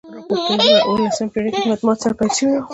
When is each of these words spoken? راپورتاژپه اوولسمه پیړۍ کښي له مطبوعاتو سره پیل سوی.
راپورتاژپه 0.15 0.87
اوولسمه 0.89 1.31
پیړۍ 1.33 1.49
کښي 1.53 1.61
له 1.63 1.69
مطبوعاتو 1.71 2.03
سره 2.03 2.17
پیل 2.19 2.31
سوی. 2.37 2.57